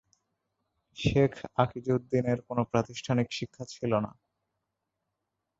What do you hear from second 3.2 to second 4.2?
শিক্ষা ছিলনা।